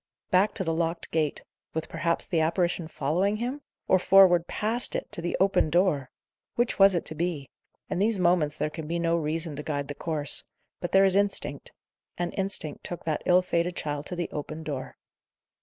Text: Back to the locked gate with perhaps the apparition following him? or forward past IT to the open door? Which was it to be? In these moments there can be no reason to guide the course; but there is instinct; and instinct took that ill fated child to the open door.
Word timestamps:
Back 0.31 0.55
to 0.55 0.63
the 0.63 0.73
locked 0.73 1.11
gate 1.11 1.43
with 1.75 1.87
perhaps 1.87 2.25
the 2.25 2.39
apparition 2.39 2.87
following 2.87 3.37
him? 3.37 3.61
or 3.87 3.99
forward 3.99 4.47
past 4.47 4.95
IT 4.95 5.11
to 5.11 5.21
the 5.21 5.37
open 5.39 5.69
door? 5.69 6.09
Which 6.55 6.79
was 6.79 6.95
it 6.95 7.05
to 7.05 7.13
be? 7.13 7.51
In 7.87 7.99
these 7.99 8.17
moments 8.17 8.57
there 8.57 8.71
can 8.71 8.87
be 8.87 8.97
no 8.97 9.15
reason 9.15 9.55
to 9.57 9.61
guide 9.61 9.89
the 9.89 9.93
course; 9.93 10.43
but 10.79 10.91
there 10.91 11.05
is 11.05 11.15
instinct; 11.15 11.71
and 12.17 12.33
instinct 12.35 12.83
took 12.83 13.05
that 13.05 13.21
ill 13.27 13.43
fated 13.43 13.75
child 13.75 14.07
to 14.07 14.15
the 14.15 14.27
open 14.31 14.63
door. 14.63 14.97